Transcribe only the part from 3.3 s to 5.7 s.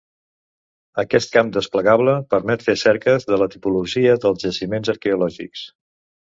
de la tipologia dels jaciments arqueològics.